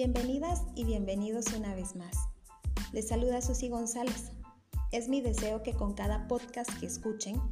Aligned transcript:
Bienvenidas 0.00 0.62
y 0.76 0.84
bienvenidos 0.84 1.46
una 1.56 1.74
vez 1.74 1.96
más. 1.96 2.16
Les 2.92 3.08
saluda 3.08 3.42
Susi 3.42 3.68
González. 3.68 4.30
Es 4.92 5.08
mi 5.08 5.20
deseo 5.20 5.64
que 5.64 5.72
con 5.72 5.94
cada 5.94 6.28
podcast 6.28 6.70
que 6.78 6.86
escuchen, 6.86 7.42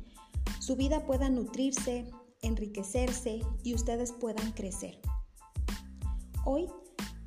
su 0.61 0.77
vida 0.77 1.07
pueda 1.07 1.29
nutrirse, 1.29 2.09
enriquecerse 2.43 3.41
y 3.65 3.75
ustedes 3.75 4.13
puedan 4.13 4.53
crecer. 4.53 5.01
Hoy 6.45 6.69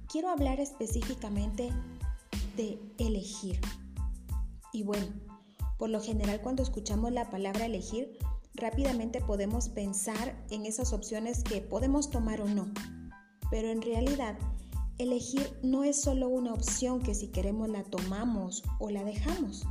quiero 0.07 0.29
hablar 0.29 0.61
específicamente 0.61 1.69
de 2.55 2.79
elegir. 2.97 3.59
Y 4.71 4.83
bueno, 4.83 5.07
por 5.77 5.89
lo 5.89 5.99
general 5.99 6.39
cuando 6.39 6.63
escuchamos 6.63 7.11
la 7.11 7.29
palabra 7.29 7.65
elegir, 7.65 8.17
rápidamente 8.53 9.19
podemos 9.19 9.67
pensar 9.67 10.41
en 10.49 10.65
esas 10.65 10.93
opciones 10.93 11.43
que 11.43 11.59
podemos 11.59 12.09
tomar 12.09 12.39
o 12.39 12.47
no. 12.47 12.71
Pero 13.51 13.67
en 13.67 13.81
realidad, 13.81 14.37
elegir 14.99 15.57
no 15.63 15.83
es 15.83 15.99
solo 16.01 16.27
una 16.27 16.53
opción 16.53 17.01
que 17.01 17.15
si 17.15 17.29
queremos 17.29 17.69
la 17.69 17.83
tomamos 17.83 18.63
o 18.79 18.89
la 18.89 19.03
dejamos. 19.03 19.65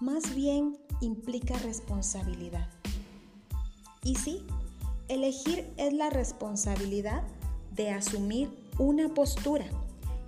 Más 0.00 0.34
bien 0.34 0.76
implica 1.00 1.56
responsabilidad. 1.58 2.68
Y 4.02 4.16
sí, 4.16 4.44
elegir 5.08 5.70
es 5.76 5.92
la 5.92 6.10
responsabilidad 6.10 7.22
de 7.72 7.90
asumir 7.90 8.50
una 8.78 9.12
postura. 9.12 9.66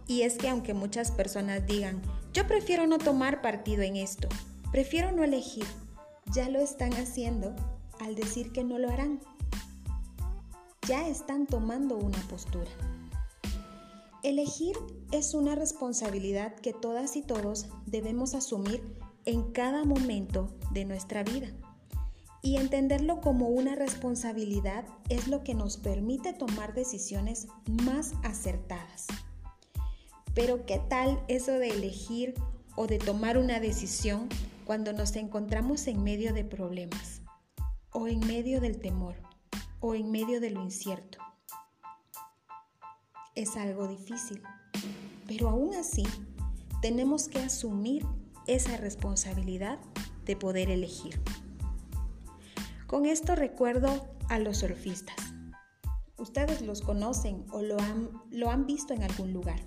Y 0.06 0.22
es 0.22 0.36
que 0.36 0.48
aunque 0.48 0.74
muchas 0.74 1.10
personas 1.10 1.66
digan, 1.66 2.00
yo 2.32 2.46
prefiero 2.46 2.86
no 2.86 2.98
tomar 2.98 3.40
partido 3.40 3.82
en 3.82 3.96
esto, 3.96 4.28
prefiero 4.70 5.12
no 5.12 5.24
elegir, 5.24 5.66
ya 6.32 6.48
lo 6.50 6.60
están 6.60 6.92
haciendo 6.92 7.56
al 8.00 8.14
decir 8.14 8.52
que 8.52 8.64
no 8.64 8.78
lo 8.78 8.90
harán. 8.90 9.18
Ya 10.86 11.08
están 11.08 11.46
tomando 11.46 11.96
una 11.96 12.18
postura. 12.28 12.70
Elegir 14.26 14.74
es 15.12 15.34
una 15.34 15.54
responsabilidad 15.54 16.56
que 16.56 16.72
todas 16.72 17.14
y 17.14 17.22
todos 17.22 17.68
debemos 17.86 18.34
asumir 18.34 18.82
en 19.24 19.52
cada 19.52 19.84
momento 19.84 20.52
de 20.72 20.84
nuestra 20.84 21.22
vida. 21.22 21.52
Y 22.42 22.56
entenderlo 22.56 23.20
como 23.20 23.50
una 23.50 23.76
responsabilidad 23.76 24.84
es 25.08 25.28
lo 25.28 25.44
que 25.44 25.54
nos 25.54 25.76
permite 25.76 26.32
tomar 26.32 26.74
decisiones 26.74 27.46
más 27.84 28.14
acertadas. 28.24 29.06
Pero 30.34 30.66
¿qué 30.66 30.80
tal 30.80 31.22
eso 31.28 31.52
de 31.52 31.68
elegir 31.68 32.34
o 32.74 32.88
de 32.88 32.98
tomar 32.98 33.38
una 33.38 33.60
decisión 33.60 34.28
cuando 34.64 34.92
nos 34.92 35.14
encontramos 35.14 35.86
en 35.86 36.02
medio 36.02 36.34
de 36.34 36.44
problemas? 36.44 37.22
o 37.98 38.08
en 38.08 38.20
medio 38.26 38.60
del 38.60 38.78
temor 38.78 39.14
o 39.80 39.94
en 39.94 40.10
medio 40.10 40.38
de 40.38 40.50
lo 40.50 40.62
incierto. 40.62 41.18
Es 43.36 43.56
algo 43.56 43.86
difícil, 43.86 44.42
pero 45.28 45.48
aún 45.48 45.74
así 45.74 46.02
tenemos 46.82 47.28
que 47.28 47.38
asumir 47.38 48.04
esa 48.48 48.76
responsabilidad 48.76 49.78
de 50.24 50.34
poder 50.34 50.70
elegir. 50.70 51.20
Con 52.88 53.06
esto 53.06 53.36
recuerdo 53.36 54.08
a 54.28 54.40
los 54.40 54.58
surfistas. 54.58 55.16
Ustedes 56.18 56.62
los 56.62 56.80
conocen 56.80 57.46
o 57.52 57.62
lo 57.62 57.78
han, 57.78 58.10
lo 58.32 58.50
han 58.50 58.66
visto 58.66 58.92
en 58.92 59.04
algún 59.04 59.32
lugar. 59.32 59.60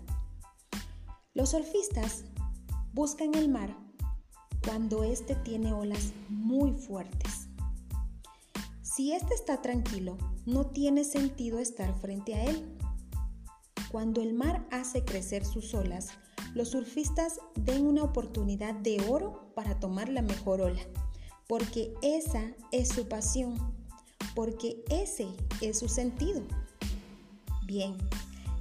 Los 1.34 1.52
surfistas 1.52 2.26
buscan 2.92 3.34
el 3.36 3.48
mar 3.48 3.78
cuando 4.66 5.06
éste 5.06 5.36
tiene 5.36 5.72
olas 5.72 6.12
muy 6.28 6.74
fuertes 6.74 7.50
si 9.00 9.14
éste 9.14 9.34
está 9.34 9.62
tranquilo, 9.62 10.18
no 10.46 10.66
tiene 10.66 11.06
sentido 11.06 11.60
estar 11.60 11.98
frente 12.02 12.36
a 12.36 12.44
él. 12.44 12.78
Cuando 13.92 14.22
el 14.22 14.34
mar 14.34 14.68
hace 14.72 15.04
crecer 15.04 15.46
sus 15.46 15.74
olas, 15.74 16.10
los 16.54 16.70
surfistas 16.70 17.40
ven 17.56 17.88
una 17.88 18.04
oportunidad 18.04 18.76
de 18.76 19.04
oro 19.08 19.52
para 19.56 19.80
tomar 19.80 20.10
la 20.10 20.22
mejor 20.22 20.62
ola, 20.62 20.82
porque 21.48 21.94
esa 22.02 22.54
es 22.72 22.90
su 22.90 23.08
pasión, 23.08 23.56
porque 24.36 24.84
ese 24.90 25.28
es 25.62 25.80
su 25.80 25.90
sentido. 25.90 26.42
Bien, 27.66 27.98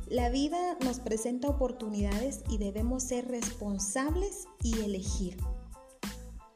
la 0.07 0.31
vida 0.31 0.79
nos 0.83 1.01
presenta 1.01 1.49
oportunidades 1.49 2.43
y 2.49 2.57
debemos 2.57 3.03
ser 3.03 3.29
responsables 3.29 4.47
y 4.63 4.81
elegir. 4.81 5.37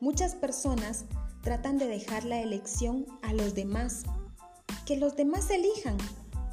Muchas 0.00 0.34
personas 0.34 1.04
tratan 1.42 1.76
de 1.76 1.86
dejar 1.86 2.24
la 2.24 2.41
elección 2.41 3.06
a 3.20 3.34
los 3.34 3.54
demás. 3.54 4.04
Que 4.86 4.97
los 4.97 5.16
demás 5.16 5.50
elijan, 5.50 5.97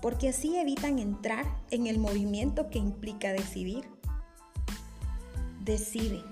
porque 0.01 0.29
así 0.29 0.57
evitan 0.57 0.99
entrar 0.99 1.45
en 1.71 1.87
el 1.87 1.99
movimiento 1.99 2.69
que 2.69 2.79
implica 2.79 3.31
decidir. 3.31 3.89
Decide. 5.63 6.23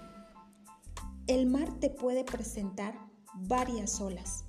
El 1.28 1.46
mar 1.46 1.70
te 1.80 1.90
puede 1.90 2.24
presentar 2.24 2.98
varias 3.36 4.00
olas, 4.00 4.46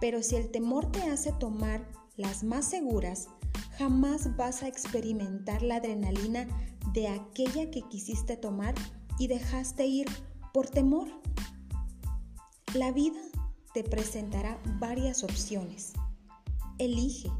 pero 0.00 0.22
si 0.22 0.36
el 0.36 0.50
temor 0.50 0.90
te 0.90 1.02
hace 1.04 1.32
tomar 1.32 1.86
las 2.16 2.42
más 2.42 2.64
seguras, 2.64 3.28
jamás 3.78 4.36
vas 4.36 4.62
a 4.62 4.68
experimentar 4.68 5.62
la 5.62 5.76
adrenalina 5.76 6.46
de 6.92 7.08
aquella 7.08 7.70
que 7.70 7.82
quisiste 7.82 8.36
tomar 8.36 8.74
y 9.18 9.28
dejaste 9.28 9.86
ir 9.86 10.06
por 10.52 10.68
temor. 10.68 11.08
La 12.74 12.90
vida 12.90 13.20
te 13.72 13.84
presentará 13.84 14.60
varias 14.78 15.22
opciones. 15.22 15.92
Elige. 16.78 17.30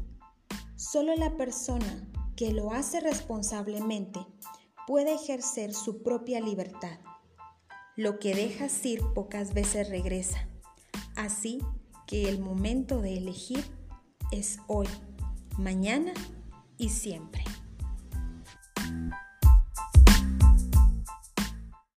Solo 0.91 1.15
la 1.15 1.37
persona 1.37 2.11
que 2.35 2.51
lo 2.51 2.73
hace 2.73 2.99
responsablemente 2.99 4.19
puede 4.85 5.13
ejercer 5.13 5.73
su 5.73 6.03
propia 6.03 6.41
libertad. 6.41 6.99
Lo 7.95 8.19
que 8.19 8.35
dejas 8.35 8.85
ir 8.85 9.01
pocas 9.15 9.53
veces 9.53 9.89
regresa. 9.89 10.49
Así 11.15 11.59
que 12.05 12.27
el 12.27 12.39
momento 12.39 13.01
de 13.01 13.17
elegir 13.17 13.63
es 14.33 14.59
hoy, 14.67 14.87
mañana 15.57 16.13
y 16.77 16.89
siempre. 16.89 17.42